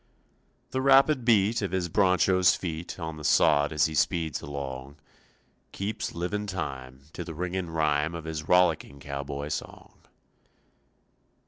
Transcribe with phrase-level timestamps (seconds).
[0.71, 4.97] The rapid beat Of his broncho's feet On the sod as he speeds along,
[5.71, 9.99] Keeps living time To the ringing rhyme Of his rollicking cowboy song.